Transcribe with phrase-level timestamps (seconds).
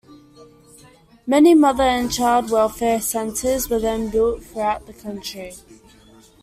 [1.27, 5.53] Many mother and child welfare centres were then built throughout the country.